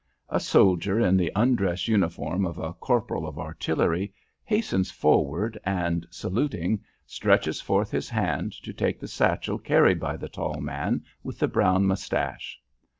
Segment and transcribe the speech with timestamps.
[0.29, 4.11] A soldier in the undress uniform of a corporal of artillery
[4.43, 10.27] hastens forward and, saluting, stretches forth his hand to take the satchel carried by the
[10.27, 12.59] tall man with the brown moustache.